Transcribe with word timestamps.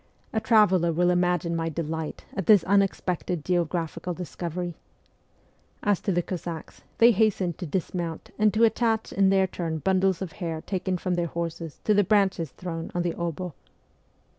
A 0.33 0.39
traveller 0.41 0.91
will 0.91 1.11
imagine 1.11 1.55
my 1.55 1.69
delight 1.69 2.25
at 2.33 2.47
this 2.47 2.63
unexpected 2.63 3.45
geo 3.45 3.65
graphical 3.65 4.15
discovery. 4.15 4.73
As 5.83 5.99
to 5.99 6.11
the 6.11 6.23
Cossacks, 6.23 6.81
they 6.97 7.11
hastened 7.11 7.59
to 7.59 7.67
dismount 7.67 8.31
and 8.39 8.51
to 8.51 8.63
attach 8.63 9.13
in 9.13 9.29
their 9.29 9.45
turn 9.45 9.77
bundles 9.77 10.19
of 10.19 10.31
hair 10.31 10.61
taken 10.61 10.97
from 10.97 11.13
their 11.13 11.27
horses 11.27 11.81
to 11.83 11.93
the 11.93 12.03
branches 12.03 12.49
thrown 12.49 12.89
on 12.95 13.03
the 13.03 13.13
obd. 13.13 13.53